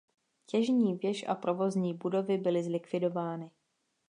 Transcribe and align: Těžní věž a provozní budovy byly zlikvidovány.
Těžní 0.45 0.95
věž 0.95 1.25
a 1.27 1.35
provozní 1.35 1.93
budovy 1.93 2.37
byly 2.37 2.63
zlikvidovány. 2.63 3.51